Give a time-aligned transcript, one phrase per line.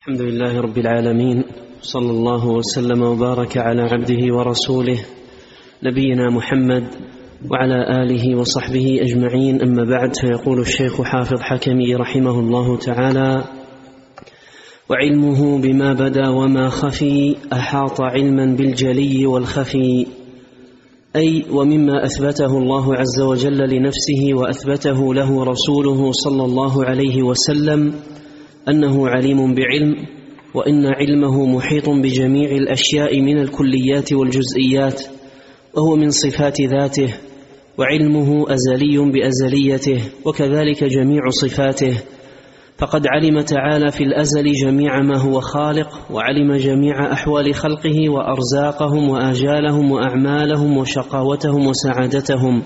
[0.00, 1.44] الحمد لله رب العالمين
[1.82, 4.98] صلى الله وسلم وبارك على عبده ورسوله
[5.82, 6.84] نبينا محمد
[7.50, 13.44] وعلى آله وصحبه أجمعين أما بعد فيقول الشيخ حافظ حكمي رحمه الله تعالى
[14.90, 20.06] وعلمه بما بدا وما خفي أحاط علما بالجلي والخفي
[21.16, 27.94] أي ومما أثبته الله عز وجل لنفسه وأثبته له رسوله صلى الله عليه وسلم
[28.68, 30.06] أنه عليم بعلم
[30.54, 35.02] وإن علمه محيط بجميع الأشياء من الكليات والجزئيات
[35.74, 37.14] وهو من صفات ذاته
[37.78, 42.02] وعلمه أزلي بأزليته وكذلك جميع صفاته.
[42.78, 49.92] فقد علم تعالى في الأزل جميع ما هو خالق وعلم جميع أحوال خلقه وأرزاقهم وآجالهم
[49.92, 52.62] وأعمالهم وشقاوتهم وسعادتهم.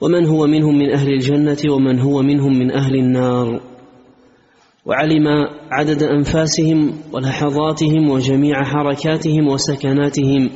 [0.00, 3.71] ومن هو منهم من أهل الجنة ومن هو منهم من أهل النار.
[4.86, 5.28] وعلم
[5.70, 10.50] عدد أنفاسهم ولحظاتهم وجميع حركاتهم وسكناتهم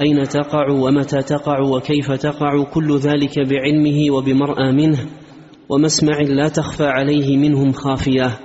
[0.00, 4.98] أين تقع ومتى تقع وكيف تقع كل ذلك بعلمه وبمرأى منه
[5.68, 8.38] ومسمع لا تخفى عليه منهم خافية.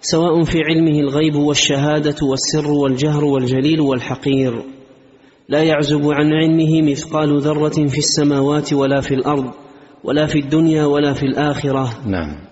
[0.00, 4.64] سواء في علمه الغيب والشهادة والسر والجهر والجليل والحقير.
[5.48, 9.50] لا يعزب عن علمه مثقال ذرة في السماوات ولا في الأرض
[10.04, 11.88] ولا في الدنيا ولا في الآخرة.
[12.06, 12.51] نعم.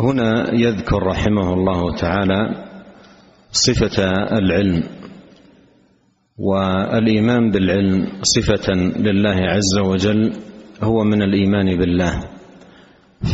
[0.00, 2.64] هنا يذكر رحمه الله تعالى
[3.52, 4.02] صفة
[4.38, 4.82] العلم
[6.38, 10.32] والإيمان بالعلم صفة لله عز وجل
[10.82, 12.20] هو من الإيمان بالله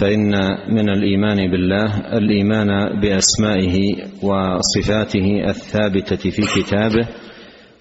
[0.00, 0.30] فإن
[0.74, 7.08] من الإيمان بالله الإيمان بأسمائه وصفاته الثابتة في كتابه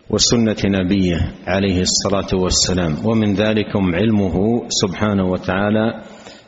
[0.09, 6.01] وسنة نبيه عليه الصلاة والسلام ومن ذلكم علمه سبحانه وتعالى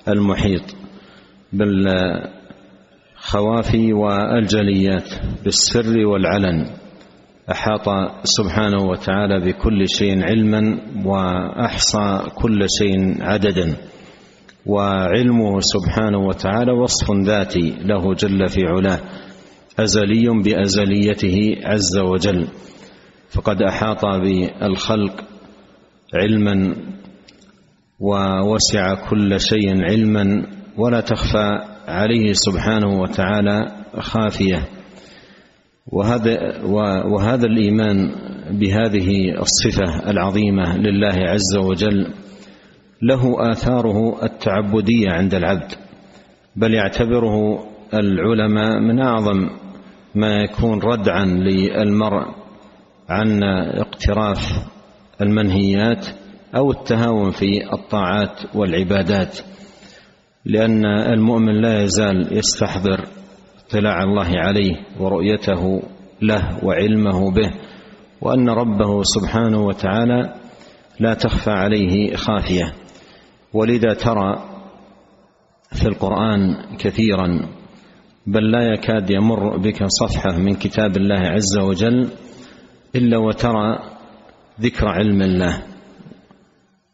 [0.07, 0.61] المحيط.
[1.53, 2.33] بالخوافي
[3.93, 5.09] والجليات
[5.43, 6.65] بالسر والعلن.
[7.51, 7.89] أحاط
[8.23, 13.75] سبحانه وتعالى بكل شيء علما وأحصى كل شيء عددا.
[14.65, 18.99] وعلمه سبحانه وتعالى وصف ذاتي له جل في علاه
[19.79, 22.47] أزلي بأزليته عز وجل.
[23.29, 25.23] فقد أحاط بالخلق
[26.13, 26.75] علما
[27.99, 33.65] ووسع كل شيء علما ولا تخفى عليه سبحانه وتعالى
[33.99, 34.67] خافية.
[35.91, 36.61] وهذا
[37.05, 38.11] وهذا الإيمان
[38.51, 39.09] بهذه
[39.41, 42.13] الصفة العظيمة لله عز وجل
[43.01, 45.71] له آثاره التعبدية عند العبد
[46.55, 49.49] بل يعتبره العلماء من أعظم
[50.15, 52.25] ما يكون ردعا للمرء
[53.09, 53.43] عن
[53.79, 54.39] اقتراف
[55.21, 56.07] المنهيات
[56.55, 59.39] أو التهاون في الطاعات والعبادات.
[60.49, 63.07] لأن المؤمن لا يزال يستحضر
[63.67, 65.81] اطلاع الله عليه ورؤيته
[66.21, 67.51] له وعلمه به
[68.21, 70.33] وأن ربه سبحانه وتعالى
[70.99, 72.73] لا تخفى عليه خافية.
[73.53, 74.49] ولذا ترى
[75.71, 77.49] في القرآن كثيرا
[78.27, 82.09] بل لا يكاد يمر بك صفحة من كتاب الله عز وجل
[82.95, 83.79] إلا وترى
[84.61, 85.63] ذكر علم الله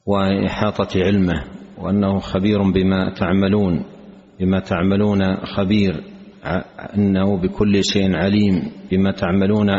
[0.06, 1.63] وإحاطة علمه.
[1.84, 3.86] وأنه خبير بما تعملون
[4.40, 6.04] بما تعملون خبير
[6.98, 9.70] أنه بكل شيء عليم بما تعملون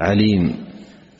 [0.00, 0.54] عليم.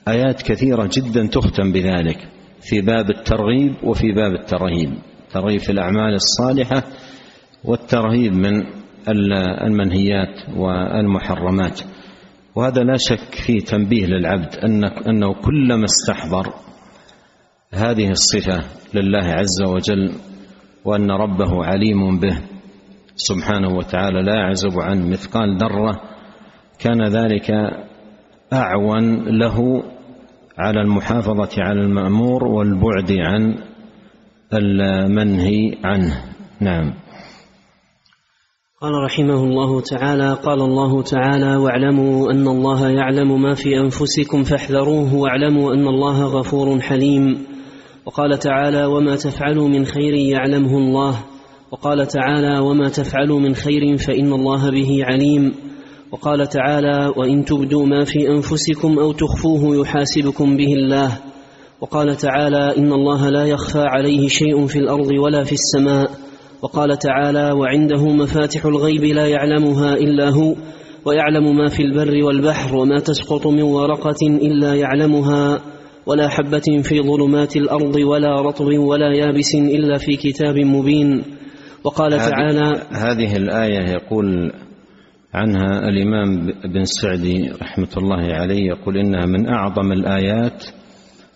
[0.08, 2.28] آيات كثيرة جدا تختم بذلك
[2.60, 4.92] في باب الترغيب وفي باب الترهيب.
[5.30, 6.82] ترغيب في الأعمال الصالحة
[7.64, 8.66] والترهيب من
[9.66, 11.80] المنهيات والمحرمات.
[12.54, 14.56] وهذا لا شك فيه تنبيه للعبد
[15.08, 16.52] أنه كلما استحضر
[17.74, 18.64] هذه الصفة
[18.94, 20.12] لله عز وجل
[20.84, 22.38] وأن ربه عليم به
[23.16, 26.00] سبحانه وتعالى لا يعزب عن مثقال ذرة
[26.78, 27.50] كان ذلك
[28.52, 29.82] أعون له
[30.58, 33.54] على المحافظة على المأمور والبعد عن
[34.52, 36.24] المنهي عنه.
[36.60, 36.94] نعم.
[38.80, 45.14] قال رحمه الله تعالى قال الله تعالى واعلموا أن الله يعلم ما في أنفسكم فاحذروه
[45.14, 47.51] واعلموا أن الله غفور حليم.
[48.06, 51.24] وقال تعالى وما تفعلوا من خير يعلمه الله.
[51.70, 55.54] وقال تعالى وما تفعلوا من خير فإن الله به عليم.
[56.12, 61.18] وقال تعالى وإن تبدوا ما في أنفسكم أو تخفوه يحاسبكم به الله.
[61.80, 66.10] وقال تعالى إن الله لا يخفى عليه شيء في الأرض ولا في السماء.
[66.62, 70.54] وقال تعالى وعنده مفاتح الغيب لا يعلمها إلا هو
[71.04, 75.60] ويعلم ما في البر والبحر وما تسقط من ورقة إلا يعلمها.
[76.06, 81.22] ولا حبة في ظلمات الأرض ولا رطب ولا يابس إلا في كتاب مبين.
[81.84, 84.52] وقال تعالى هذه الآية يقول
[85.34, 90.64] عنها الإمام بن سعدي رحمة الله عليه يقول إنها من أعظم الآيات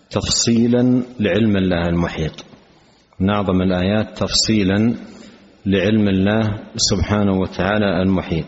[0.09, 2.45] تفصيلا لعلم الله المحيط.
[3.19, 4.93] من أعظم الآيات تفصيلا
[5.65, 6.43] لعلم الله
[6.75, 8.45] سبحانه وتعالى المحيط.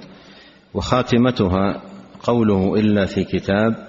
[0.74, 1.82] وخاتمتها
[2.24, 3.88] قوله إلا في كتاب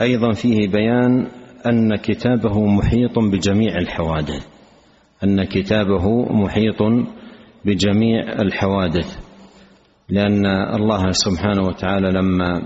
[0.00, 1.26] أيضا فيه بيان
[1.68, 4.46] أن كتابه محيط بجميع الحوادث.
[5.24, 6.82] أن كتابه محيط
[7.64, 9.18] بجميع الحوادث.
[10.08, 12.62] لأن الله سبحانه وتعالى لما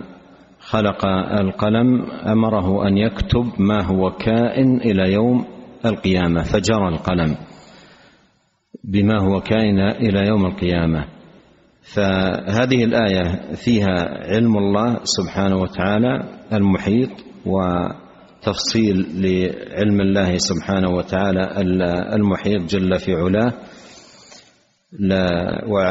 [0.61, 1.07] خلق
[1.41, 5.45] القلم أمره أن يكتب ما هو كائن إلى يوم
[5.87, 7.37] القيامة فجرى القلم
[8.85, 11.05] بما هو كائن إلى يوم القيامة.
[11.83, 17.11] فهذه الآية فيها علم الله سبحانه وتعالى المحيط
[18.41, 21.41] وتفصيل لعلم الله سبحانه وتعالى
[22.17, 23.53] المحيط جل في علاه.
[24.99, 25.31] لا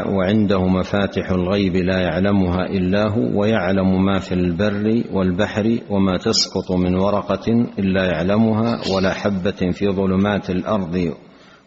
[0.08, 6.94] وعنده مفاتح الغيب لا يعلمها إلا هو ويعلم ما في البر والبحر وما تسقط من
[6.94, 7.46] ورقة
[7.78, 11.14] إلا يعلمها ولا حبة في ظلمات الأرض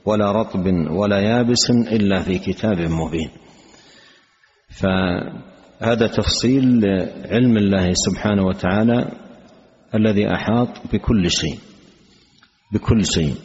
[0.05, 3.29] ولا رطب ولا يابس إلا في كتاب مبين.
[4.69, 6.85] فهذا تفصيل
[7.25, 9.22] علم الله سبحانه وتعالى.
[9.95, 11.57] الذي أحاط بكل شيء
[12.73, 13.35] بكل شيء.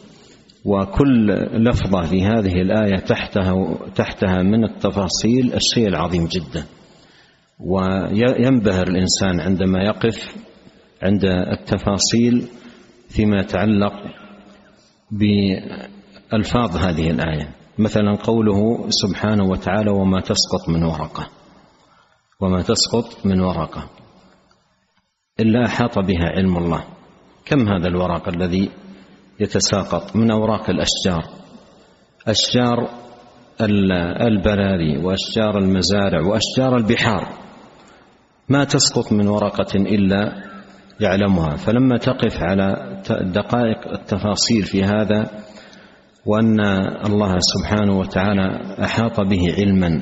[0.65, 3.53] وكل لفظة في هذه الآية تحتها
[3.95, 6.65] تحتها من التفاصيل الشيء العظيم جدا.
[7.59, 10.35] وينبهر الإنسان عندما يقف
[11.03, 12.47] عند التفاصيل
[13.09, 13.93] فيما يتعلق
[15.11, 17.55] بالفاظ هذه الآية.
[17.77, 21.29] مثلا قوله سبحانه وتعالى وما تسقط من ورقة
[22.41, 23.89] وما تسقط من ورقة.
[25.39, 26.83] إلا احاط بها علم الله.
[27.45, 28.69] كم هذا الورق الذي
[29.39, 31.23] يتساقط من أوراق الأشجار؟
[32.27, 32.89] أشجار
[34.27, 37.27] البراري وأشجار المزارع وأشجار البحار.
[38.49, 40.33] ما تسقط من ورقة إلا
[40.99, 41.55] يعلمها.
[41.55, 45.31] فلما تقف على دقائق التفاصيل في هذا
[46.25, 46.59] وأن
[47.05, 50.01] الله سبحانه وتعالى أحاط به علما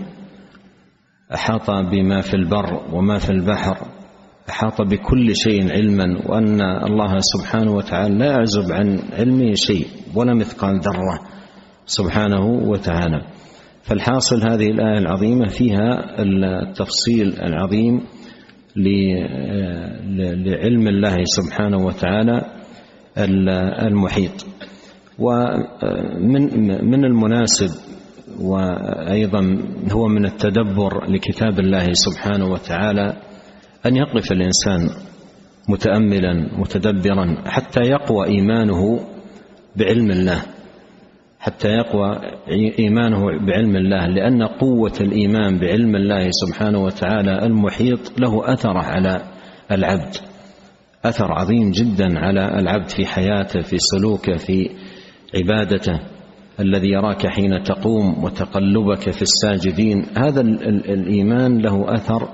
[1.33, 3.77] أحاط بما في البر وما في البحر
[4.49, 10.79] أحاط بكل شيء علما وأن الله سبحانه وتعالى لا يعزب عن علمه شيء ولا مثقال
[10.79, 11.19] ذرة
[11.85, 13.21] سبحانه وتعالى.
[13.83, 18.01] فالحاصل هذه الآية العظيمة فيها التفصيل العظيم
[20.45, 22.41] لعلم الله سبحانه وتعالى
[23.87, 24.45] المحيط.
[25.19, 27.69] ومن من المناسب
[28.39, 29.57] وأيضا
[29.91, 33.13] هو من التدبر لكتاب الله سبحانه وتعالى
[33.85, 34.89] أن يقف الإنسان
[35.69, 38.99] متاملا متدبرا حتى يقوى إيمانه
[39.75, 40.41] بعلم الله.
[41.39, 42.19] حتى يقوى
[42.79, 49.21] إيمانه بعلم الله لأن قوة الإيمان بعلم الله سبحانه وتعالى المحيط له اثر على
[49.71, 50.15] العبد.
[51.05, 54.69] أثر عظيم جدا على العبد في حياته في سلوكه في
[55.35, 55.99] عبادته.
[56.59, 60.05] الذي يراك حين تقوم وتقلبك في الساجدين.
[60.17, 62.29] هذا الإيمان له أثر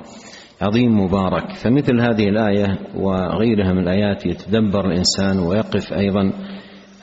[0.64, 1.52] عظيم مبارك.
[1.64, 6.34] فمثل هذه الآية وغيرها من الآيات يتدبر الإنسان ويقف أيضا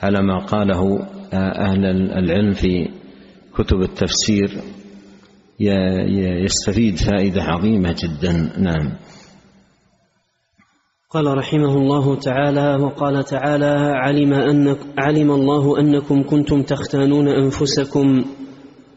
[0.03, 0.99] على ما قاله
[1.33, 1.85] أهل
[2.17, 2.89] العلم في
[3.55, 4.49] كتب التفسير.
[6.45, 8.31] يستفيد فائدة عظيمة جدا.
[8.57, 8.91] نعم.
[11.09, 18.25] قال رحمه الله تعالى وقال تعالى علم أن علم الله أنكم كنتم تختانون أنفسكم.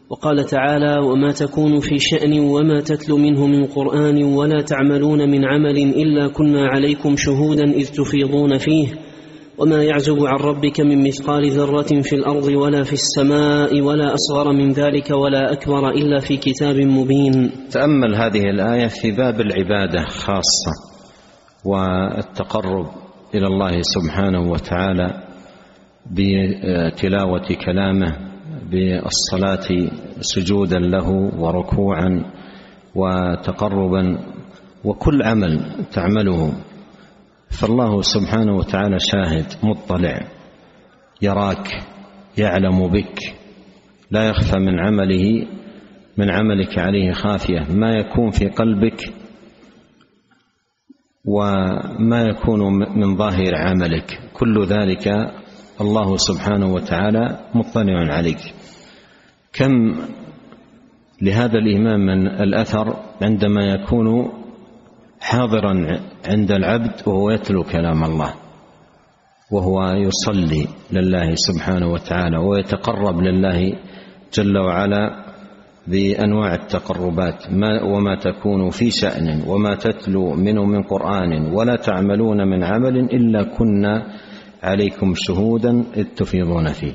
[0.09, 5.77] وقال تعالى وما تكون في شأن وما تتلو منه من قرآن ولا تعملون من عمل
[5.77, 8.87] إلا كنا عليكم شهودا إذ تفيضون فيه
[9.57, 14.71] وما يعزب عن ربك من مثقال ذرة في الأرض ولا في السماء ولا أصغر من
[14.71, 17.51] ذلك ولا أكبر إلا في كتاب مبين.
[17.71, 20.71] تأمل هذه الآية في باب العبادة خاصة
[21.65, 22.85] والتقرب
[23.35, 25.23] إلى الله سبحانه وتعالى
[26.11, 28.34] بتلاوة كلامه
[28.71, 29.67] بالصلاة
[30.21, 32.23] سجودا له وركوعا
[32.95, 34.19] وتقربا
[34.83, 36.53] وكل عمل تعمله.
[37.49, 40.27] فالله سبحانه وتعالى شاهد مطلع
[41.21, 41.67] يراك
[42.37, 43.19] يعلم بك.
[44.11, 45.47] لا يخفى من عمله
[46.17, 47.59] من عملك عليه خافية.
[47.69, 49.13] ما يكون في قلبك
[51.25, 52.59] وما يكون
[52.99, 54.19] من ظاهر عملك.
[54.33, 55.33] كل ذلك
[55.81, 58.53] الله سبحانه وتعالى مطلع عليك.
[59.53, 59.95] كم
[61.21, 64.31] لهذا الإمام من الأثر عندما يكون
[65.19, 68.33] حاضرا عند العبد وهو يتلو كلام الله
[69.51, 73.73] وهو يصلي لله سبحانه وتعالى ويتقرب لله
[74.33, 75.25] جل وعلا
[75.87, 82.63] بأنواع التقربات ما وما تكون في شأن وما تتلو منه من قرآن ولا تعملون من
[82.63, 84.05] عمل إلا كنا
[84.65, 86.93] عليكم شهودا إذ تفيضون فيه.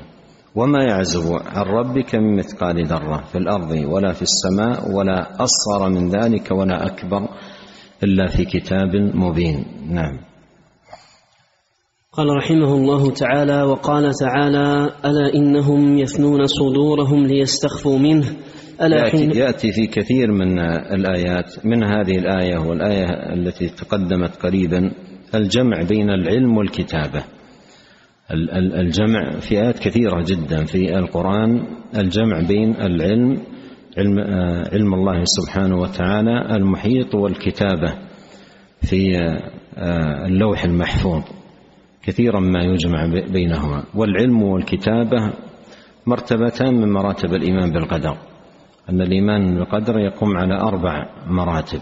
[0.55, 6.09] وما يعزب عن ربك من مثقال ذرة في الأرض ولا في السماء ولا أصغر من
[6.09, 7.27] ذلك ولا أكبر
[8.03, 9.65] إلا في كتاب مبين.
[9.89, 10.19] نعم.
[12.13, 18.25] قال رحمه الله تعالى وقال تعالى ألا إنهم يثنون صدورهم ليستخفوا منه؟
[18.81, 20.59] ألا يأتي, يأتي في كثير من
[20.93, 24.91] الآيات من هذه الآية والآية التي تقدمت قريبا
[25.35, 27.23] الجمع بين العلم والكتابة.
[28.79, 31.63] الجمع في آيات كثيرة جدا في القرآن
[31.95, 33.37] الجمع بين العلم
[33.97, 34.19] علم,
[34.73, 37.93] علم الله سبحانه وتعالى المحيط والكتابة
[38.81, 39.17] في
[40.27, 41.23] اللوح المحفوظ
[42.03, 43.83] كثيرا ما يجمع بينهما.
[43.95, 45.33] والعلم والكتابة
[46.07, 48.17] مرتبتان من مراتب الإيمان بالقدر.
[48.89, 51.79] أن الإيمان بالقدر يقوم على أربع مراتب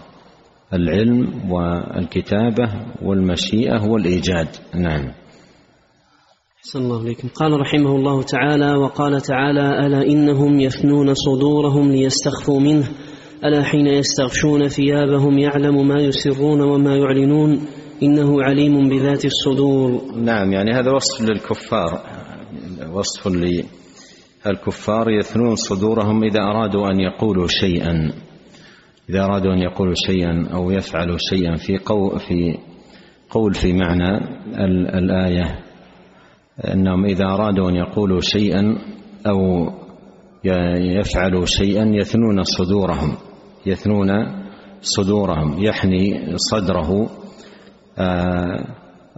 [0.72, 2.70] العلم والكتابة
[3.02, 4.48] والمشيئة والإيجاد.
[4.74, 5.12] نعم.
[6.62, 12.88] صلى الله عليكم قال رحمه الله تعالى وقال تعالى ألا إنهم يفنون صدورهم ليستخفوا منه؟
[13.44, 17.66] ألا حين يستغشون ثيابهم يعلم ما يسرون وما يعلنون؟
[18.02, 20.00] إنه عليم بذات الصدور.
[20.16, 22.02] نعم يعني هذا وصف للكفار.
[22.92, 23.26] وصف
[24.46, 28.12] الكفار يثنون صدورهم إذا أرادوا أن يقولوا شيئا.
[29.10, 32.58] إذا أرادوا أن يقولوا شيئا أو يفعلوا شيئا في قول في
[33.30, 34.18] قول في معنى
[34.98, 35.69] الآية.
[36.64, 38.78] أنهم إذا أرادوا أن يقولوا شيئا
[39.26, 39.70] أو
[40.98, 43.16] يفعلوا شيئا يثنون صدورهم
[43.66, 44.08] يثنون
[44.82, 47.08] صدورهم يحني صدره.
[47.98, 48.64] آه،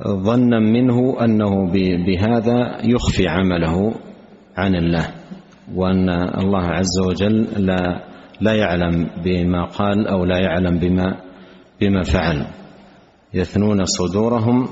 [0.08, 1.70] ظنا منه أنه
[2.06, 3.94] بهذا يخفي عمله
[4.56, 5.06] عن الله
[5.74, 8.04] وأن الله عز وجل لا
[8.40, 11.16] لا يعلم بما قال أو لا يعلم بما
[11.80, 12.46] بما فعل.
[13.34, 14.68] يثنون صدورهم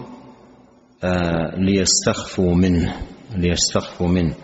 [1.59, 2.95] ليستخفوا منه
[3.37, 4.35] ليستخفوا منه.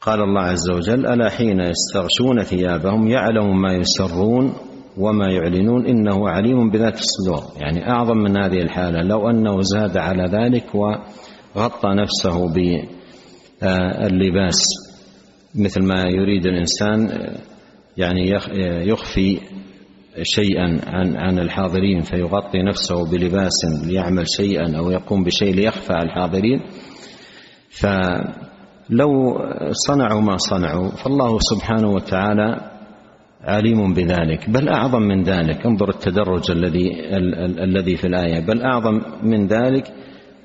[0.00, 4.52] قال الله عز وجل ألا حين يستغشون ثيابهم يعلم ما يسرون
[4.98, 7.42] وما يعلنون إنه عليم بذات الصدور.
[7.56, 9.02] يعني أعظم من هذه الحالة.
[9.02, 12.58] لو أنه زاد على ذلك وغطى نفسه ب
[13.62, 14.08] آه،
[15.54, 17.38] مثل ما يريد الإنسان آه،
[17.96, 18.30] يعني
[18.88, 19.40] يخفي
[20.22, 26.60] شيئا عن عن الحاضرين فيغطي نفسه بلباس ليعمل شيئا أو يقوم بشيء ليخفى على الحاضرين.
[27.70, 29.38] فلو
[29.70, 32.70] صنعوا ما صنعوا فالله سبحانه وتعالى
[33.40, 34.50] عليم بذلك.
[34.50, 37.16] بل أعظم من ذلك انظر التدرج الذي
[37.64, 38.40] الذي في الآية.
[38.40, 39.92] بل أعظم من ذلك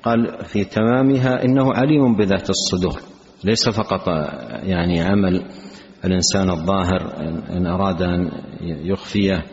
[0.02, 3.00] قال في تمامها إنه عليم بذات الصدور.
[3.44, 4.08] ليس فقط
[4.62, 5.42] يعني عمل
[6.04, 7.12] الإنسان الظاهر
[7.50, 8.30] إن أراد أن
[8.62, 9.44] يخفيه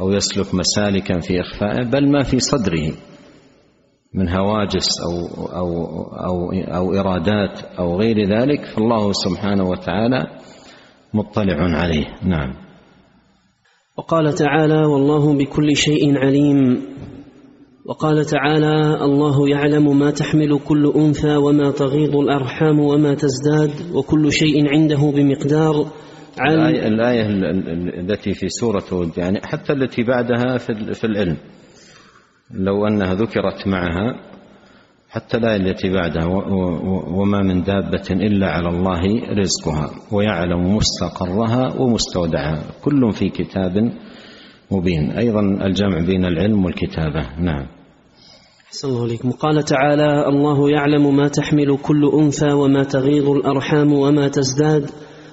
[0.00, 2.92] أو يسلك مسالكا في إخفائه بل ما في صدره
[4.14, 10.26] من هواجس أو أو أو أو إرادات أو غير ذلك فالله سبحانه وتعالى
[11.14, 12.06] مطلع عليه.
[12.22, 12.54] نعم.
[13.98, 16.82] وقال تعالى والله بكل شيء عليم
[17.86, 24.68] وقال تعالى الله يعلم ما تحمل كل أنثى وما تغيض الأرحام وما تزداد وكل شيء
[24.68, 25.86] عنده بمقدار
[26.40, 27.26] الآية, الآية
[28.00, 30.58] التي في سورة هود يعني حتى التي بعدها
[30.92, 31.36] في العلم.
[32.50, 34.20] لو أنها ذكرت معها
[35.10, 36.26] حتى الآية التي بعدها
[37.10, 42.62] وما من دابة إلا على الله رزقها ويعلم مستقرها ومستودعها.
[42.84, 43.92] كل في كتاب
[44.70, 45.10] مبين.
[45.10, 47.40] أيضا الجمع بين العلم والكتابة.
[47.40, 47.66] نعم.
[48.70, 49.30] صلى الله عليكم.
[49.30, 54.90] قال تعالى الله يعلم ما تحمل كل أنثى وما تغيض الأرحام وما تزداد.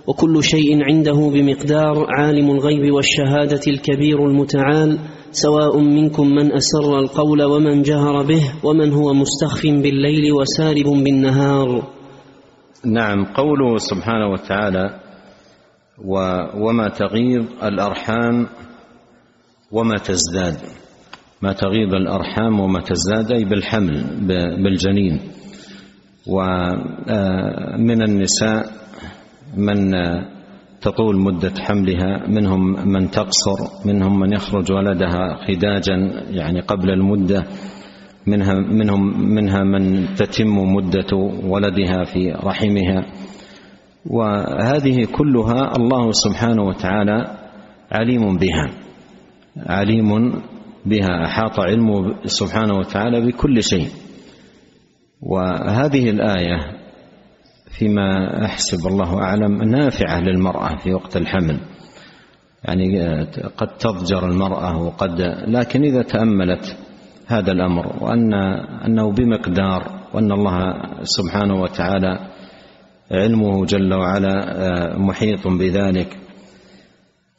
[0.08, 5.00] وكل شيء عنده بمقدار عالم الغيب والشهادة الكبير المتعال
[5.32, 11.88] سواء منكم من أسر القول ومن جهر به ومن هو مستخف بالليل وسارب بالنهار.
[12.86, 15.00] نعم قوله سبحانه وتعالى
[16.56, 18.48] وما تغيض الأرحام
[19.72, 20.58] وما تزداد.
[21.42, 24.04] ما تغيض الأرحام وما تزداد أي بالحمل
[24.64, 25.20] بالجنين.
[26.28, 28.85] ومن آه، النساء
[29.58, 29.92] من
[30.82, 35.96] تطول مدة حملها منهم من تقصر منهم من يخرج ولدها خداجا
[36.30, 37.44] يعني قبل المدة
[38.28, 43.06] منها منهم منها من تتم مدة ولدها في رحمها.
[44.06, 47.38] وهذه كلها الله سبحانه وتعالى
[47.92, 48.70] عليم بها
[49.58, 50.42] عليم
[50.86, 53.88] بها أحاط علمه سبحانه وتعالى بكل شيء.
[55.22, 56.85] وهذه الآية
[57.78, 61.60] فيما أحسب الله أعلم نافعة للمرأة في وقت الحمل.
[62.64, 63.24] يعني
[63.58, 66.78] قد تضجر المرأة وقد لكن إذا تأملت
[67.28, 68.34] هذا الأمر وأن
[68.86, 72.20] أنه بمقدار وأن الله سبحانه وتعالى
[73.12, 76.18] علمه جل وعلا محيط بذلك.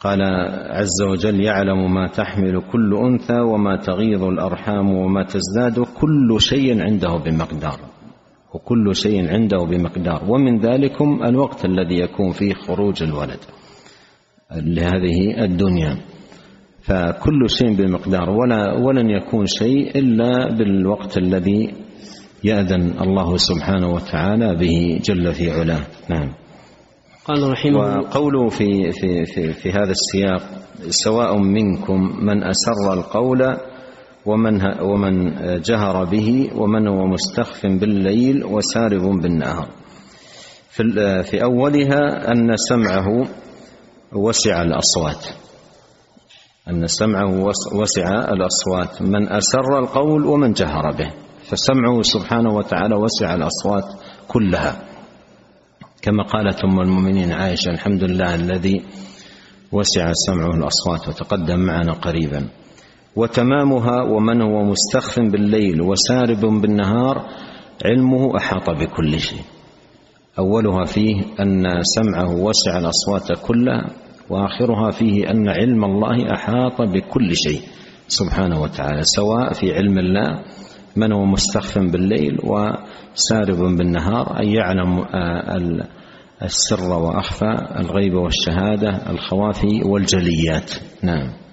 [0.01, 0.23] قال
[0.71, 7.17] عز وجل يعلم ما تحمل كل أنثى وما تغيض الأرحام وما تزداد كل شيء عنده
[7.17, 7.79] بمقدار.
[8.57, 10.25] وكل شيء عنده بمقدار.
[10.29, 13.41] ومن ذلكم الوقت الذي يكون فيه خروج الولد
[14.53, 15.97] لهذه الدنيا.
[16.83, 21.75] فكل شيء بمقدار ولا ولن يكون شيء إلا بالوقت الذي
[22.45, 25.81] يأذن الله سبحانه وتعالى به جل في علاه.
[26.11, 26.33] نعم.
[27.27, 30.43] قال رحمه وقوله في في في في هذا السياق
[30.89, 33.57] سواء منكم من أسر القول
[34.27, 39.69] ومن ومن جهر به ومن هو مستخف بالليل وسارب بالنهار.
[40.71, 40.83] في
[41.23, 43.29] في أولها أن سمعه
[44.13, 45.27] وسع الأصوات.
[46.71, 49.03] أن سمعه وسع الأصوات.
[49.03, 51.11] من أسر القول ومن جهر به.
[51.45, 53.85] فسمعه سبحانه وتعالى وسع الأصوات
[54.29, 54.83] كلها.
[56.03, 58.85] كما قالت أم المؤمنين عائشة الحمد لله الذي
[59.73, 62.49] وسع سمعه الأصوات وتقدم معنا قريبا.
[63.17, 67.27] وتمامها ومن هو مستخف بالليل وسارب بالنهار
[67.85, 69.41] علمه أحاط بكل شيء.
[70.39, 73.91] أولها فيه أن سمعه وسع الأصوات كلها
[74.31, 77.61] وآخرها فيه أن علم الله أحاط بكل شيء
[78.09, 80.43] سبحانه وتعالى سواء في علم الله
[80.97, 85.05] من هو مستخف بالليل وسارب بالنهار أي يعلم
[86.43, 90.71] السر وأخفى الغيب والشهادة الخوافي والجليات.
[91.03, 91.46] نعم.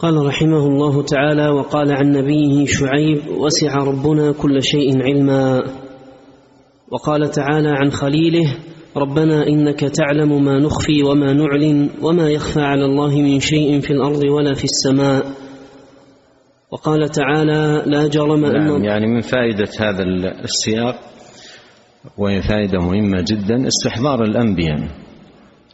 [0.00, 5.62] قال رحمه الله تعالى وقال عن نبيه شعيب وسع ربنا كل شيء علما.
[6.90, 8.54] وقال تعالى عن خليله
[8.96, 14.24] ربنا إنك تعلم ما نخفي وما نعلن وما يخفى على الله من شيء في الأرض
[14.24, 15.26] ولا في السماء.
[16.70, 20.02] وقال تعالى لا جرم نعم ان يعني من فائدة هذا
[20.44, 20.94] السياق
[22.18, 24.78] وهي فائدة مهمة جدا استحضار الأنبياء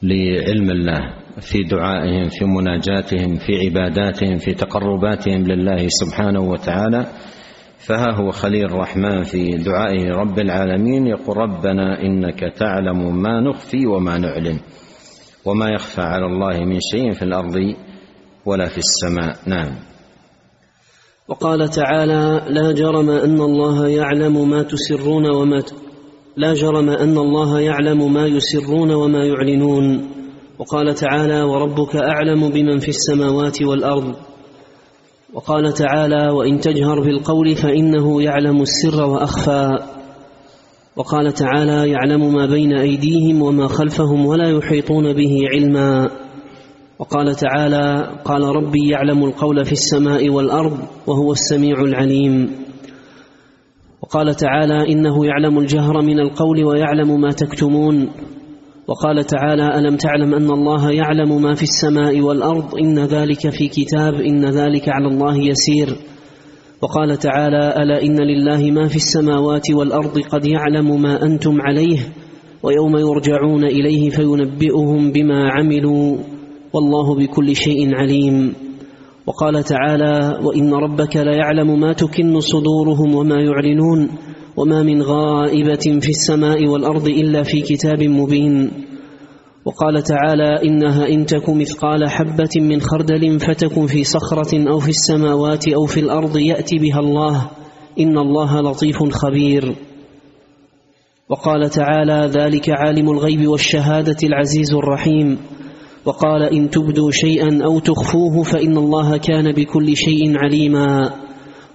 [0.03, 1.24] لعلم الله.
[1.41, 7.07] في دعائهم في مناجاتهم في عباداتهم في تقرباتهم لله سبحانه وتعالى.
[7.79, 14.19] فها هو خليل الرحمن في دعائه رب العالمين يقول ربنا إنك تعلم ما نخفي وما
[14.19, 14.59] نعلن
[15.45, 17.75] وما يخفى على الله من شيء في الأرض
[18.47, 19.37] ولا في السماء.
[19.47, 19.75] نعم.
[21.29, 25.75] وقال تعالى لا جرم أن الله يعلم ما تسرون وما ت...
[26.37, 30.09] لا جرم أن الله يعلم ما يسرون وما يعلنون.
[30.59, 34.15] وقال تعالى وربك أعلم بمن في السماوات والأرض.
[35.33, 39.71] وقال تعالى وإن تجهر بالقول فإنه يعلم السر وأخفى.
[40.97, 46.11] وقال تعالى يعلم ما بين أيديهم وما خلفهم ولا يحيطون به علما.
[46.99, 52.51] وقال تعالى قال ربي يعلم القول في السماء والأرض وهو السميع العليم.
[54.03, 58.11] وقال تعالى إنه يعلم الجهر من القول ويعلم ما تكتمون.
[58.89, 64.15] وقال تعالى ألم تعلم أن الله يعلم ما في السماء والأرض؟ إن ذلك في كتاب
[64.15, 65.97] إن ذلك على الله يسير.
[66.83, 71.99] وقال تعالى ألا إن لله ما في السماوات والأرض قد يعلم ما أنتم عليه
[72.63, 76.17] ويوم يرجعون إليه فينبئهم بما عملوا
[76.73, 78.55] والله بكل شيء عليم.
[79.27, 84.09] وقال تعالى وإن ربك ليعلم ما تكن صدورهم وما يعلنون
[84.57, 88.71] وما من غائبة في السماء والأرض إلا في كتاب مبين.
[89.65, 95.69] وقال تعالى إنها إن تك مثقال حبة من خردل فتكن في صخرة أو في السماوات
[95.69, 97.51] أو في الأرض يأت بها الله.
[98.01, 99.75] إن الله لطيف خبير.
[101.29, 105.39] وقال تعالى ذلك عالم الغيب والشهادة العزيز الرحيم.
[106.05, 111.11] وقال إن تبدوا شيئا أو تخفوه فإن الله كان بكل شيء عليما.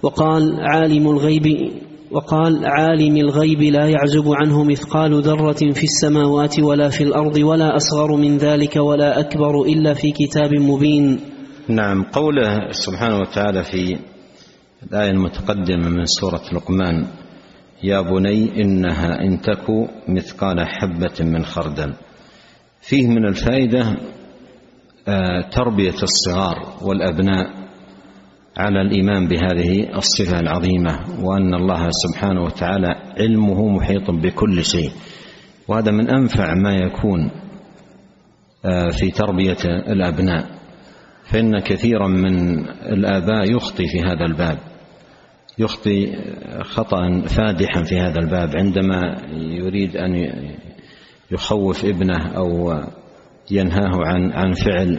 [0.02, 1.70] وقال عالم الغيب
[2.10, 8.16] وقال عالم الغيب لا يعزب عنه مثقال ذرة في السماوات ولا في الأرض ولا أصغر
[8.16, 11.20] من ذلك ولا أكبر إلا في كتاب مبين.
[11.68, 13.98] نعم قوله سبحانه وتعالى في
[14.82, 17.06] الآية المتقدمة من سورة لقمان
[17.82, 19.66] يا بني إنها إن تك
[20.08, 21.94] مثقال حبة من خردل.
[22.80, 23.96] فيه من الفائدة
[25.52, 27.59] تربية الصغار والأبناء
[28.56, 34.90] على الإيمان بهذه الصفة العظيمة وأن الله سبحانه وتعالى علمه محيط بكل شيء.
[35.68, 37.30] وهذا من أنفع ما يكون
[38.98, 40.46] في تربية الأبناء.
[41.24, 44.58] فإن كثيرا من الآباء يخطي في هذا الباب
[45.58, 46.12] يخطي
[46.62, 48.56] خطأ فادحا في هذا الباب.
[48.56, 50.14] عندما يريد أن
[51.30, 52.80] يخوف ابنه أو
[53.50, 54.98] ينهاه عن عن فعل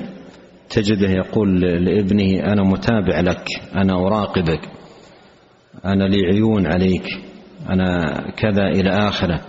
[0.71, 4.61] تجده يقول لابنه أنا متابع لك أنا أراقبك
[5.85, 7.05] أنا لي عيون عليك
[7.69, 9.41] أنا كذا إلى آخره.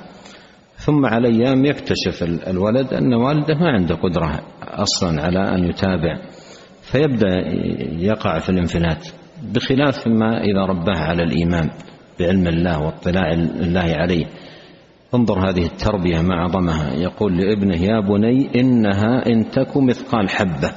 [0.77, 6.19] ثم على أيام يكتشف الولد أن والده ما عنده قدرة أصلا على أن يتابع
[6.83, 7.29] فيبدأ
[7.99, 9.09] يقع في الانفلات
[9.55, 11.71] بخلاف ما إذا رباه على الإيمان
[12.21, 14.27] بعلم الله واطلاع الله عليه.
[15.15, 20.73] انظر هذه التربية ما أعظمها يقول لابنه يا بني إنها إن تك مثقال حبة.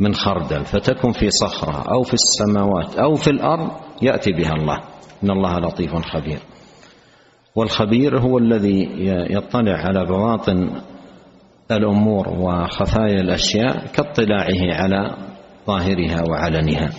[0.00, 3.70] من خردل فتكن في صخرة أو في السماوات أو في الأرض
[4.02, 4.80] يأتي بها الله.
[5.24, 6.38] إن الله لطيف خبير.
[7.54, 8.88] والخبير هو الذي
[9.30, 10.70] يطلع على بواطن
[11.70, 15.16] الأمور وخفايا الأشياء كاطلاعه على
[15.66, 16.90] ظاهرها وعلنها.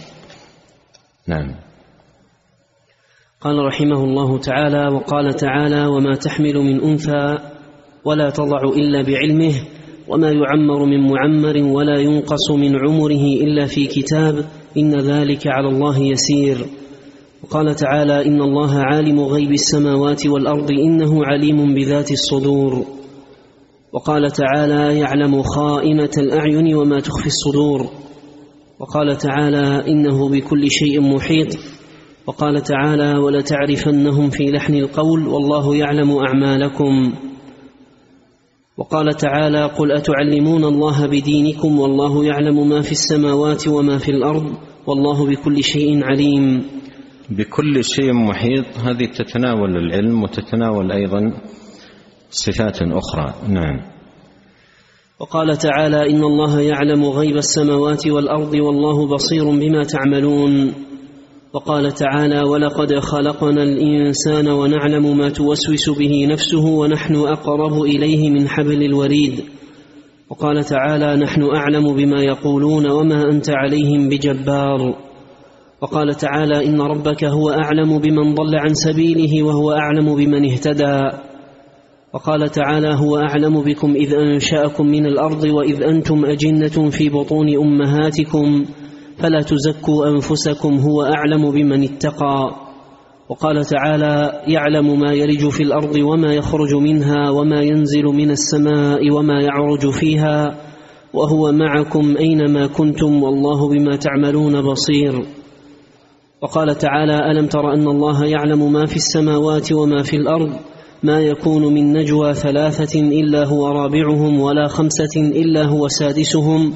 [1.27, 1.55] نعم.
[3.41, 7.37] قال رحمه الله تعالى وقال تعالى وما تحمل من أنثى
[8.05, 9.53] ولا تضع إلا بعلمه
[10.09, 14.45] وما يعمر من معمر ولا ينقص من عمره إلا في كتاب
[14.77, 16.57] إن ذلك على الله يسير.
[17.43, 22.85] وقال تعالى إن الله عالم غيب السماوات والأرض إنه عليم بذات الصدور.
[23.93, 27.87] وقال تعالى يعلم خائنة الأعين وما تخفي الصدور.
[28.79, 31.57] وقال تعالى إنه بكل شيء محيط.
[32.27, 37.13] وقال تعالى ولتعرفنهم في لحن القول والله يعلم أعمالكم.
[38.77, 44.53] وقال تعالى قل أتعلمون الله بدينكم والله يعلم ما في السماوات وما في الأرض
[44.87, 46.63] والله بكل شيء عليم.
[47.29, 48.65] بكل شيء محيط.
[48.77, 51.33] هذه تتناول العلم وتتناول أيضا
[52.29, 53.33] صفات أخرى.
[53.49, 53.81] نعم.
[55.19, 60.73] وقال تعالى إن الله يعلم غيب السماوات والأرض والله بصير بما تعملون.
[61.53, 68.83] وقال تعالى ولقد خلقنا الإنسان ونعلم ما توسوس به نفسه ونحن أقرب إليه من حبل
[68.83, 69.43] الوريد.
[70.29, 74.95] وقال تعالى نحن أعلم بما يقولون وما أنت عليهم بجبار.
[75.81, 81.17] وقال تعالى إن ربك هو أعلم بمن ضل عن سبيله وهو أعلم بمن اهتدى.
[82.13, 88.65] وقال تعالى هو أعلم بكم إذ أنشأكم من الأرض وإذ أنتم أجنة في بطون أمهاتكم.
[89.17, 92.67] فلا تزكوا أنفسكم هو أعلم بمن اتقى.
[93.29, 99.41] وقال تعالى يعلم ما يلج في الأرض وما يخرج منها وما ينزل من السماء وما
[99.41, 100.55] يعرج فيها
[101.13, 105.25] وهو معكم أينما كنتم والله بما تعملون بصير.
[106.41, 110.53] وقال تعالى ألم تر أن الله يعلم ما في السماوات وما في الأرض؟
[111.03, 116.73] ما يكون من نجوى ثلاثة إلا هو رابعهم ولا خمسة إلا هو سادسهم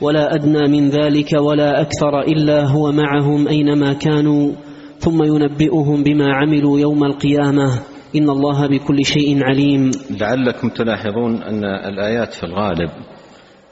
[0.00, 4.52] ولا أدنى من ذلك ولا أكثر إلا هو معهم أينما كانوا
[4.98, 7.80] ثم ينبئهم بما عملوا يوم القيامة.
[8.16, 9.90] إن الله بكل شيء عليم.
[10.20, 12.90] لعلكم تلاحظون أن الآيات في الغالب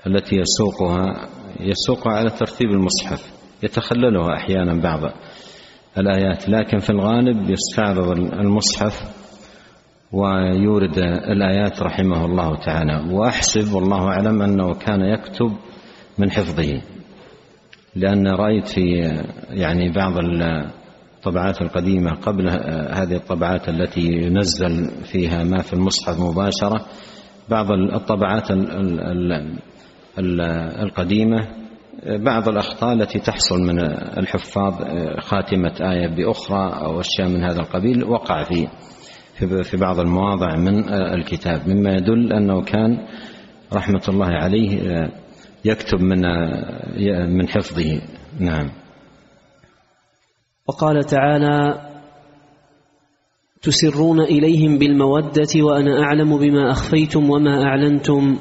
[0.07, 1.29] التي يسوقها
[1.61, 5.01] يسوقها على ترتيب المصحف يتخللها أحيانا بعض
[5.99, 9.03] الآيات لكن في الغالب يستعرض المصحف
[10.13, 10.99] ويورد
[11.33, 13.15] الآيات رحمه الله تعالى.
[13.15, 15.53] وأحسب والله أعلم أنه كان يكتب
[16.19, 16.83] من حفظه.
[17.97, 18.83] لأن رأيت في
[19.51, 22.49] يعني بعض الطبعات القديمة قبل
[22.93, 26.87] هذه الطبعات التي ينزل فيها ما في المصحف مباشرة
[27.49, 28.51] بعض الطبعات
[30.83, 31.49] القديمة
[32.07, 33.81] بعض الأخطاء التي تحصل من
[34.19, 34.75] الحفاظ
[35.19, 38.69] خاتمة آية بأخرى أو أشياء من هذا القبيل وقع في
[39.63, 41.69] في بعض المواضع من الكتاب.
[41.69, 42.99] مما يدل أنه كان
[43.73, 45.09] رحمة الله عليه
[45.65, 46.21] يكتب من
[47.37, 48.01] من حفظه.
[48.41, 48.71] نعم.
[50.69, 51.89] وقال تعالى
[53.63, 58.39] تسرون إليهم بالمودة وأنا أعلم بما أخفيتم وما أعلنتم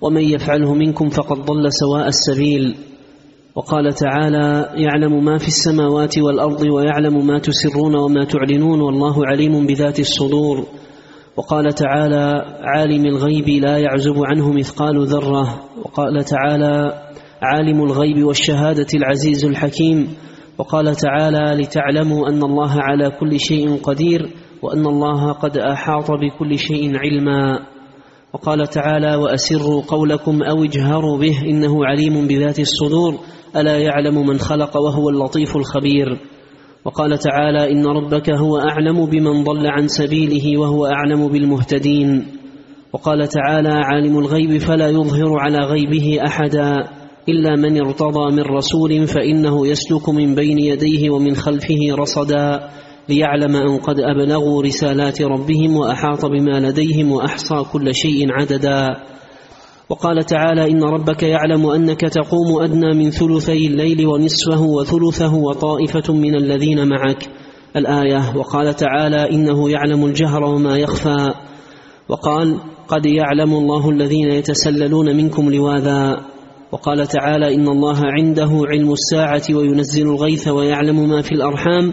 [0.00, 2.76] ومن يفعله منكم فقد ضل سواء السبيل.
[3.54, 10.00] وقال تعالى يعلم ما في السماوات والأرض ويعلم ما تسرون وما تعلنون والله عليم بذات
[10.00, 10.66] الصدور.
[11.36, 15.64] وقال تعالى عالم الغيب لا يعزب عنه مثقال ذرة.
[15.84, 17.02] وقال تعالى
[17.42, 20.08] عالم الغيب والشهادة العزيز الحكيم.
[20.58, 24.30] وقال تعالى لتعلموا أن الله على كل شيء قدير
[24.62, 27.58] وأن الله قد أحاط بكل شيء علما.
[28.32, 33.14] وقال تعالى وأسروا قولكم أو اجهروا به إنه عليم بذات الصدور.
[33.56, 36.06] ألا يعلم من خلق وهو اللطيف الخبير.
[36.84, 42.26] وقال تعالى إن ربك هو أعلم بمن ضل عن سبيله وهو أعلم بالمهتدين.
[42.92, 46.72] وقال تعالى عالم الغيب فلا يظهر على غيبه أحدا
[47.28, 52.70] إلا من ارتضى من رسول فإنه يسلك من بين يديه ومن خلفه رصدا
[53.08, 58.88] ليعلم أن قد أبلغوا رسالات ربهم وأحاط بما لديهم وأحصى كل شيء عددا.
[59.90, 66.34] وقال تعالى إن ربك يعلم أنك تقوم أدنى من ثلثي الليل ونصفه وثلثه وطائفة من
[66.34, 67.28] الذين معك.
[67.76, 71.34] الآية وقال تعالى إنه يعلم الجهر وما يخفى.
[72.08, 76.16] وقال قد يعلم الله الذين يتسللون منكم لواذا.
[76.72, 81.92] وقال تعالى إن الله عنده علم الساعة وينزل الغيث ويعلم ما في الأرحام.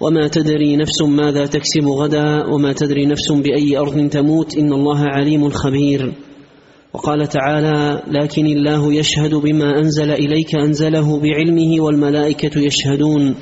[0.00, 2.46] وما تدري نفس ماذا تكسب غدا.
[2.46, 4.58] وما تدري نفس بأي أرض تموت.
[4.58, 6.14] إن الله عليم خبير
[6.94, 13.34] وقال تعالى لكن الله يشهد بما أنزل إليك أنزله بعلمه والملائكة يشهدون.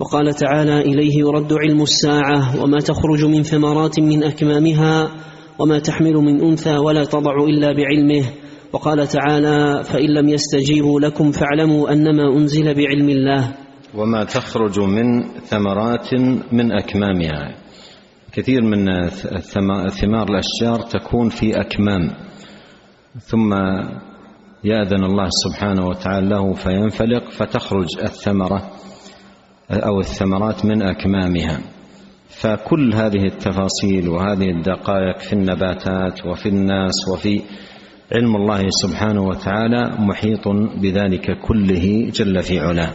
[0.00, 5.10] وقال تعالى إليه يرد علم الساعة وما تخرج من ثمرات من أكمامها
[5.58, 8.24] وما تحمل من أنثى ولا تضع إلا بعلمه.
[8.72, 13.54] وقال تعالى فإن لم يستجيبوا لكم فاعلموا أنما أنزل بعلم الله.
[13.94, 16.14] وما تخرج من ثمرات
[16.52, 17.54] من أكمامها.
[18.32, 19.08] كثير من
[19.90, 22.27] ثمار الأشجار تكون في أكمام.
[23.20, 23.54] ثم
[24.64, 28.70] يأذن الله سبحانه وتعالى له فينفلق فتخرج الثمرة
[29.70, 31.60] أو الثمرات من أكمامها.
[32.28, 37.42] فكل هذه التفاصيل وهذه الدقائق في النباتات وفي الناس وفي
[38.12, 40.48] علم الله سبحانه وتعالى محيط
[40.82, 42.92] بذلك كله جل في علاه.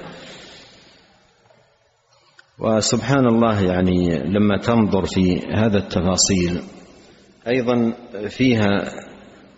[2.59, 6.61] وسبحان الله يعني لما تنظر في هذا التفاصيل
[7.47, 7.93] أيضا
[8.29, 8.89] فيها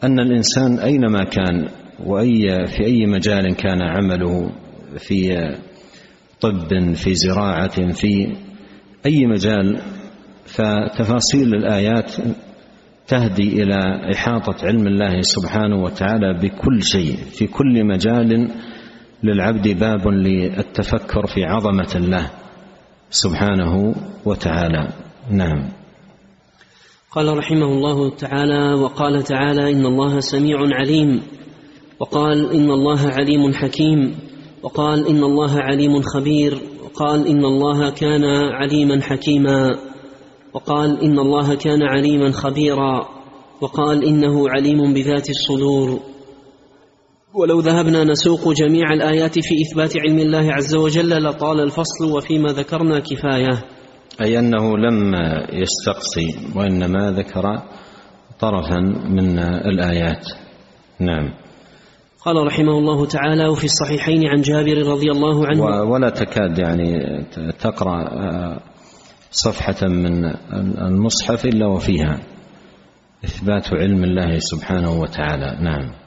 [0.04, 1.68] أن الإنسان أينما كان
[2.06, 4.52] وأي في أي مجال كان عمله
[4.98, 5.38] في
[6.42, 8.36] طب في زراعة في
[9.06, 9.82] أي مجال
[10.46, 12.12] فتفاصيل الآيات
[13.08, 18.52] تهدي إلى إحاطة علم الله سبحانه وتعالى بكل شيء في كل مجال
[19.24, 22.30] للعبد باب للتفكر في عظمة الله
[23.10, 24.88] سبحانه وتعالى.
[25.32, 25.70] نعم.
[27.16, 31.22] قال رحمه الله تعالى وقال تعالى إن الله سميع عليم.
[32.00, 34.16] وقال إن الله عليم حكيم.
[34.64, 36.58] وقال إن الله عليم خبير.
[36.84, 39.76] وقال إن الله كان عليما حكيما.
[40.54, 43.08] وقال إن الله كان عليما خبيرا.
[43.62, 46.00] وقال إنه عليم بذات الصدور.
[47.34, 53.00] ولو ذهبنا نسوق جميع الآيات في إثبات علم الله عز وجل لطال الفصل وفيما ذكرنا
[53.00, 53.75] كفاية.
[54.22, 55.16] أي أنه لم
[55.54, 57.62] يستقصي وإنما ذكر
[58.40, 60.28] طرفا من الآيات.
[61.00, 61.34] نعم.
[62.26, 67.24] قال رحمه الله تعالى وفي الصحيحين عن جابر رضي الله عنه ولا تكاد يعني
[67.60, 68.06] تقرأ
[69.32, 70.26] صفحة من
[70.82, 72.20] المصحف إلا وفيها
[73.26, 75.58] إثبات علم الله سبحانه وتعالى.
[75.62, 76.05] نعم.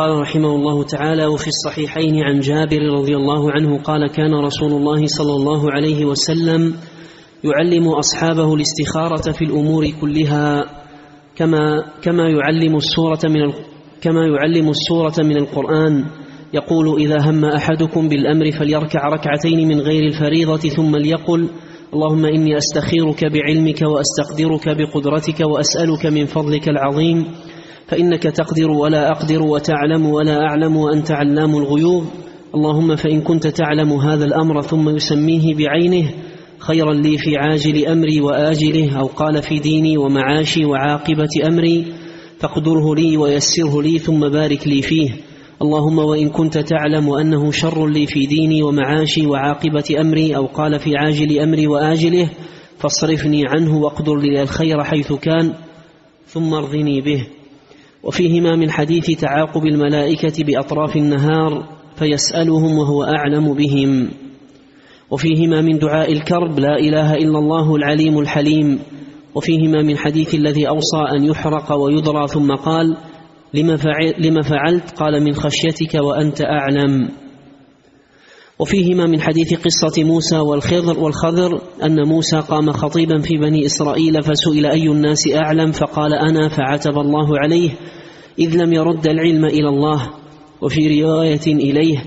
[0.00, 5.06] قال رحمه الله تعالى وفي الصحيحين عن جابر رضي الله عنه قال كان رسول الله
[5.06, 6.74] صلى الله عليه وسلم
[7.44, 10.64] يعلم أصحابه الاستخارة في الأمور كلها
[11.36, 13.52] كما كما يعلم السورة من
[14.00, 16.04] كما يعلم السورة من القرآن.
[16.54, 21.48] يقول إذا هم أحدكم بالأمر فليركع ركعتين من غير الفريضة ثم ليقل
[21.94, 27.26] اللهم إني أستخيرك بعلمك وأستقدرك بقدرتك وأسألك من فضلك العظيم
[27.90, 32.04] فإنك تقدر ولا أقدر وتعلم ولا أعلم وأنت علام الغيوب.
[32.54, 36.10] اللهم فإن كنت تعلم هذا الأمر ثم يسميه بعينه
[36.58, 41.86] خيرا لي في عاجل أمري وآجله أو قال في ديني ومعاشي وعاقبة أمري
[42.38, 45.10] فاقدره لي ويسره لي ثم بارك لي فيه.
[45.62, 50.96] اللهم وإن كنت تعلم أنه شر لي في ديني ومعاشي وعاقبة أمري أو قال في
[50.96, 52.30] عاجل أمري وآجله
[52.78, 55.52] فاصرفني عنه واقدر لي الخير حيث كان
[56.26, 57.39] ثم ارضني به.
[58.02, 64.10] وفيهما من حديث تعاقب الملائكة بأطراف النهار فيسألهم وهو أعلم بهم.
[65.10, 68.78] وفيهما من دعاء الكرب لا إله إلا الله العليم الحليم.
[69.34, 72.96] وفيهما من حديث الذي أوصى أن يحرق ويضرى ثم قال
[74.18, 77.08] لما فعلت قال من خشيتك وأنت أعلم.
[78.60, 84.66] وفيهما من حديث قصة موسى والخضر والخضر أن موسى قام خطيبا في بني إسرائيل فسئل
[84.66, 87.70] أي الناس أعلم؟ فقال أنا فعتب الله عليه
[88.38, 90.10] إذ لم يرد العلم إلى الله.
[90.62, 92.04] وفي رواية إليه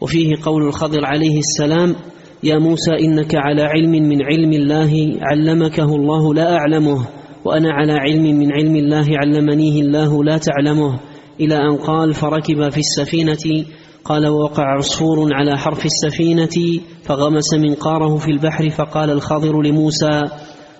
[0.00, 1.94] وفيه قول الخضر عليه السلام
[2.42, 7.06] يا موسى إنك على علم من علم الله علمكه الله لا أعلمه
[7.44, 11.00] وأنا على علم من علم الله علمنيه الله لا تعلمه.
[11.40, 13.64] إلى أن قال فركب في السفينة
[14.04, 20.22] قال ووقع عصفور على حرف السفينة فغمس منقاره في البحر فقال الخضر لموسى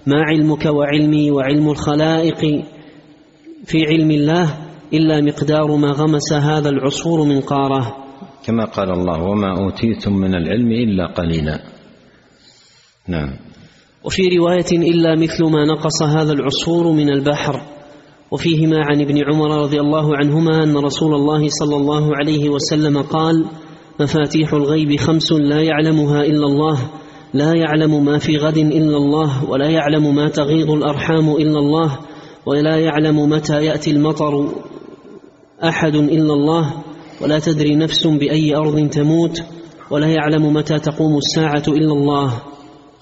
[0.07, 2.65] ما علمك وعلمي وعلم الخلائق
[3.65, 4.57] في علم الله
[4.93, 7.97] إلا مقدار ما غمس هذا العصفور منقاره.
[8.47, 11.61] كما قال الله وما أوتيتم من العلم إلا قليلا.
[13.09, 13.37] نعم.
[14.05, 17.63] وفي رواية إلا مثل ما نقص هذا العصفور من البحر.
[18.31, 23.45] وفيهما عن ابن عمر رضي الله عنهما أن رسول الله صلى الله عليه وسلم قال
[24.01, 26.79] مفاتيح الغيب خمس لا يعلمها إلا الله
[27.35, 31.99] لا يعلم ما في غد إلا الله ولا يعلم ما تغيض الأرحام إلا الله
[32.47, 34.49] ولا يعلم متى يأتي المطر
[35.65, 36.73] أحد إلا الله
[37.23, 39.43] ولا تدري نفس بأي أرض تموت
[39.91, 42.43] ولا يعلم متى تقوم الساعة إلا الله.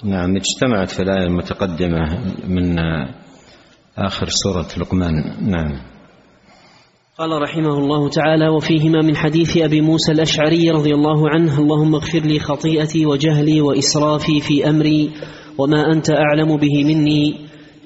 [0.05, 2.03] نعم اجتمعت في الآية المتقدمة
[2.49, 2.79] من
[3.99, 5.15] آخر سورة لقمان.
[5.51, 5.81] نعم.
[7.19, 12.19] قال رحمه الله تعالى وفيهما من حديث أبي موسى الأشعري رضي الله عنه اللهم اغفر
[12.19, 15.11] لي خطيئتي وجهلي وإسرافي في أمري
[15.59, 17.35] وما أنت أعلم به مني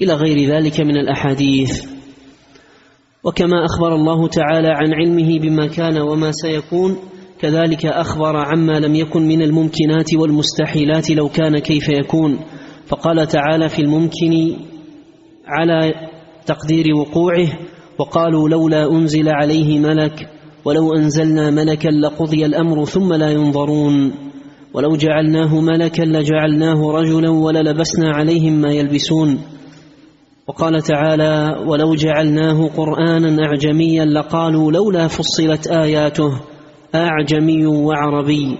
[0.03, 1.87] إلى غير ذلك من الأحاديث.
[3.25, 6.96] وكما أخبر الله تعالى عن علمه بما كان وما سيكون
[7.40, 12.38] كذلك أخبر عما لم يكن من الممكنات والمستحيلات لو كان كيف يكون.
[12.87, 14.57] فقال تعالى في الممكن
[15.59, 15.95] على
[16.47, 17.49] تقدير وقوعه
[17.99, 20.29] وقالوا لولا أنزل عليه ملك
[20.65, 24.13] ولو أنزلنا ملكا لقضي الأمر ثم لا ينظرون
[24.75, 29.39] ولو جعلناه ملكا لجعلناه رجلا وللبسنا عليهم ما يلبسون
[30.47, 36.41] وقال تعالى ولو جعلناه قرآنا أعجميا لقالوا لولا فصلت آياته
[36.95, 38.59] أعجمي وعربي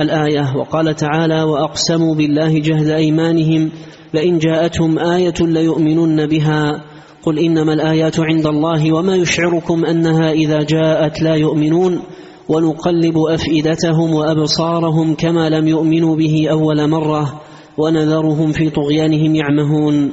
[0.00, 3.70] الآية وقال تعالى وأقسموا بالله جهد أيمانهم
[4.14, 6.84] لئن جاءتهم آية ليؤمنن بها
[7.22, 12.00] قل إنما الآيات عند الله وما يشعركم أنها إذا جاءت لا يؤمنون
[12.48, 17.40] ونقلب أفئدتهم وأبصارهم كما لم يؤمنوا به أول مرة
[17.78, 20.12] ونذرهم في طغيانهم يعمهون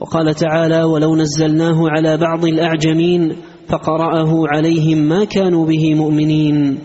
[0.00, 3.36] وقال تعالى ولو نزلناه على بعض الأعجمين
[3.68, 6.78] فقرأه عليهم ما كانوا به مؤمنين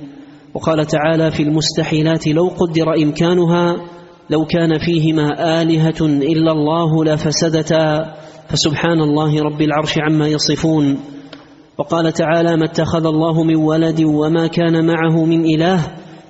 [0.53, 3.75] وقال تعالى في المستحيلات لو قدر إمكانها
[4.29, 8.13] لو كان فيهما آلهة إلا الله لفسدتا
[8.49, 10.97] فسبحان الله رب العرش عما يصفون.
[11.77, 15.79] وقال تعالى ما اتخذ الله من ولد وما كان معه من إله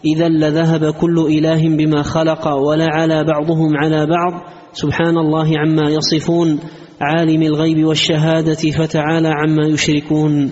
[0.05, 4.41] إذا لذهب كل إله بما خلق ولعلى بعضهم على بعض.
[4.73, 6.59] سبحان الله عما يصفون.
[7.01, 10.51] عالم الغيب والشهادة فتعالى عما يشركون.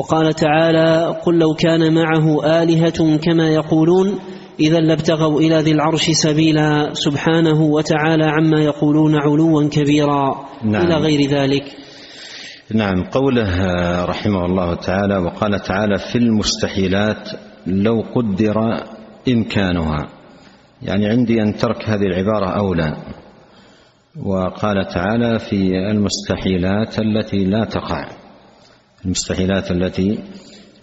[0.00, 4.18] وقال تعالى قل لو كان معه آلهة كما يقولون
[4.60, 10.86] إذا لابتغوا إلى ذي العرش سبيلا سبحانه وتعالى عما يقولون علوا كبيرا نعم.
[10.86, 11.64] إلى غير ذلك.
[12.74, 13.54] نعم قوله
[14.04, 17.28] رحمه الله تعالى وقال تعالى في المستحيلات
[17.66, 18.84] لو قدر
[19.28, 20.08] إمكانها.
[20.82, 22.96] يعني عندي أن ترك هذه العبارة أولى.
[24.24, 28.19] وقال تعالى في المستحيلات التي لا تقع.
[29.04, 30.18] المستحيلات التي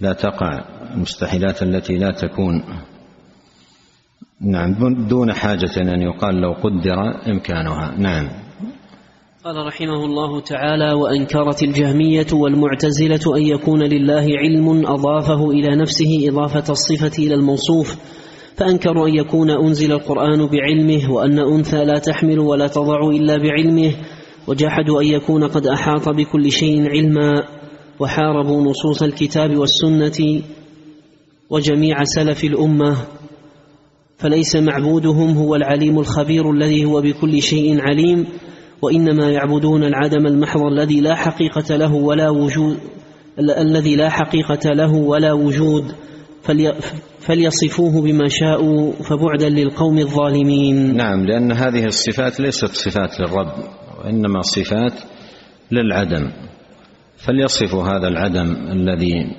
[0.02, 2.64] لا تقع المستحيلات التي لا تكون.
[4.42, 4.74] نعم
[5.08, 7.96] دون حاجة أن يقال لو قدر إمكانها.
[7.98, 8.30] نعم.
[9.44, 16.72] قال رحمه الله تعالى وأنكرت الجهمية والمعتزلة أن يكون لله علم أضافه إلى نفسه إضافة
[16.72, 17.98] الصفة إلى الموصوف
[18.56, 23.92] فأنكروا أن يكون أنزل القرآن بعلمه وأن أنثى لا تحمل ولا تضع إلا بعلمه
[24.48, 27.57] وجحدوا أن يكون قد أحاط بكل شيء علما.
[28.00, 30.42] وحاربوا نصوص الكتاب والسنة
[31.50, 32.98] وجميع سلف الأمة
[34.18, 38.28] فليس معبودهم هو العليم الخبير الذي هو بكل شيء عليم
[38.82, 42.78] وإنما يعبدون العدم المحض الذي لا حقيقة له ولا وجود
[43.40, 45.96] الذي لا حقيقة له ولا وجود
[47.20, 50.96] فليصفوه بما شاءوا فبعدا للقوم الظالمين.
[50.96, 53.54] نعم لأن هذه الصفات ليست صفات للرب
[54.00, 54.94] وإنما صفات
[55.72, 56.32] للعدم.
[57.18, 59.36] فليصفوا هذا العدم الذي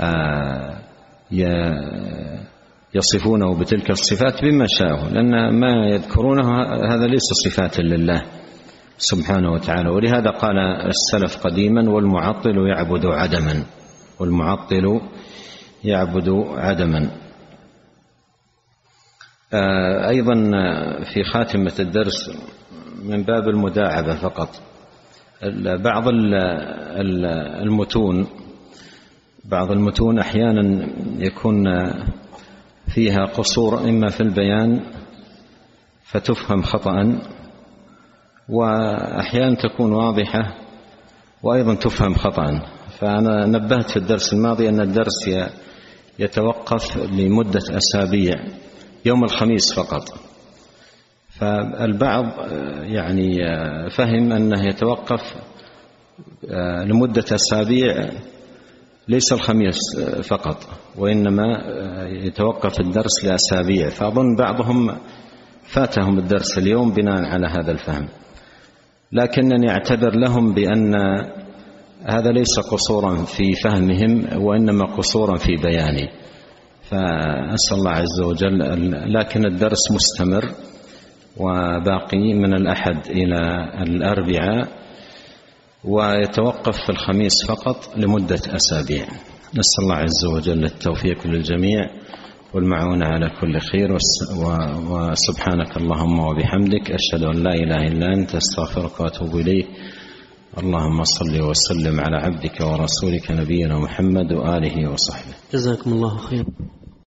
[0.00, 0.78] آه
[2.94, 8.22] يصفونه بتلك الصفات بما شاءوا لأن ما يذكرونه هذا ليس صفات لله
[8.98, 9.88] سبحانه وتعالى.
[9.90, 13.64] ولهذا قال السلف قديما والمعطل يعبد عدما
[14.20, 15.00] والمعطل
[15.84, 17.10] يعبد عدما.
[19.52, 20.34] آه، أيضا
[21.04, 22.30] في خاتمة الدرس
[23.04, 24.48] من باب المداعبة فقط.
[25.82, 26.04] بعض
[27.62, 28.26] المتون
[29.44, 30.86] بعض المتون أحيانا
[31.18, 31.64] يكون
[32.94, 34.80] فيها قصور إما في البيان
[36.04, 37.18] فتفهم خطأ
[38.48, 40.54] وأحيانا تكون واضحة
[41.42, 42.62] وأيضا تفهم خطأ.
[42.98, 45.30] فأنا نبهت في الدرس الماضي أن الدرس
[46.18, 48.34] يتوقف لمدة أسابيع
[49.04, 50.33] يوم الخميس فقط.
[51.44, 52.24] فالبعض
[52.82, 53.36] يعني
[53.90, 55.20] فهم أنه يتوقف
[56.86, 58.10] لمدة أسابيع
[59.08, 59.78] ليس الخميس
[60.28, 60.68] فقط
[60.98, 61.44] وإنما
[62.08, 63.88] يتوقف الدرس لأسابيع.
[63.88, 64.96] فأظن بعضهم
[65.62, 68.08] فاتهم الدرس اليوم بناء على هذا الفهم.
[69.12, 70.94] لكنني اعتذر لهم بأن
[72.06, 76.10] هذا ليس قصورا في فهمهم وإنما قصورا في بياني.
[76.82, 78.58] فأسأل الله عز وجل
[79.14, 80.44] لكن الدرس مستمر.
[81.36, 83.40] وباقي من الأحد إلى
[83.82, 84.68] الأربعاء
[85.84, 89.06] ويتوقف في الخميس فقط لمدة أسابيع.
[89.58, 91.90] نسأل الله عز وجل التوفيق للجميع
[92.54, 93.92] والمعونة على كل خير.
[94.90, 96.90] وسبحانك اللهم وبحمدك.
[96.90, 98.34] أشهد أن لا إله إلا أنت.
[98.34, 99.66] أستغفرك وأتوب إليك.
[100.58, 105.34] اللهم صل وسلم على عبدك ورسولك نبينا محمد وآله وصحبه.
[105.52, 106.46] جزاكم الله خيرا.